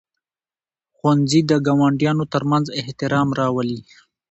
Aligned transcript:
ښوونځي 0.95 1.41
د 1.49 1.51
ګاونډیانو 1.65 2.23
ترمنځ 2.33 2.65
احترام 2.81 3.29
راولي. 3.39 3.79